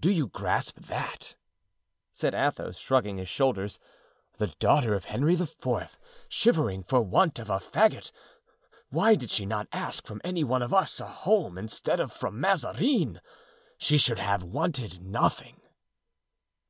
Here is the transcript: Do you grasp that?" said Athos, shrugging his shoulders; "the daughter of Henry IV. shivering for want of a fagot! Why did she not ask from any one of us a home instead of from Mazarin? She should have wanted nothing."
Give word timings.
Do 0.00 0.10
you 0.10 0.28
grasp 0.28 0.78
that?" 0.80 1.36
said 2.10 2.34
Athos, 2.34 2.78
shrugging 2.78 3.18
his 3.18 3.28
shoulders; 3.28 3.78
"the 4.38 4.46
daughter 4.58 4.94
of 4.94 5.04
Henry 5.04 5.34
IV. 5.34 5.54
shivering 6.30 6.82
for 6.82 7.02
want 7.02 7.38
of 7.38 7.50
a 7.50 7.60
fagot! 7.60 8.10
Why 8.88 9.14
did 9.16 9.30
she 9.30 9.44
not 9.44 9.68
ask 9.72 10.06
from 10.06 10.22
any 10.24 10.44
one 10.44 10.62
of 10.62 10.72
us 10.72 10.98
a 10.98 11.06
home 11.08 11.58
instead 11.58 12.00
of 12.00 12.10
from 12.10 12.40
Mazarin? 12.40 13.20
She 13.76 13.98
should 13.98 14.18
have 14.18 14.42
wanted 14.42 15.02
nothing." 15.02 15.60